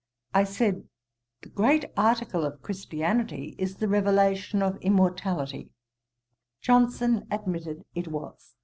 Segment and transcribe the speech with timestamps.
[0.40, 0.88] "'I said,
[1.42, 5.70] the great article of Christianity is the revelation of immortality.
[6.60, 8.54] Johnson admitted it was.